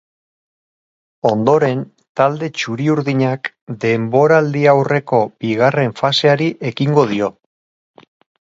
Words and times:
Ondoren, 1.31 1.83
talde 2.21 2.49
txuri 2.61 2.87
urdinak 2.95 3.51
denboraldiaurreko 3.85 5.23
bigarren 5.45 5.97
faseari 6.03 6.49
ekingo 6.75 7.07
dio. 7.17 7.31